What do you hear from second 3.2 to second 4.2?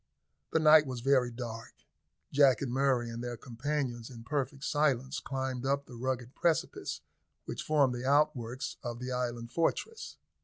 their companions,